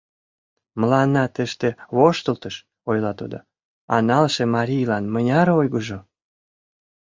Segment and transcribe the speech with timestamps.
[0.79, 2.55] —Мыланна тыште воштылтыш,—
[2.89, 3.37] ойла тудо,—
[3.93, 5.99] а налше марийлан мыняр ойгыжо!